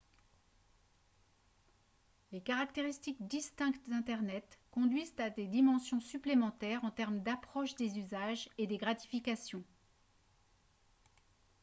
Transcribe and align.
les 2.31 2.41
caractéristiques 2.41 3.21
distinctes 3.27 3.87
d'internet 3.87 4.57
conduisent 4.71 5.13
à 5.19 5.29
des 5.29 5.45
dimensions 5.45 5.99
supplémentaires 5.99 6.83
en 6.83 6.89
termes 6.89 7.19
d'approche 7.19 7.75
des 7.75 7.99
usages 7.99 8.49
et 8.57 8.65
des 8.65 8.77
gratifications 8.77 9.63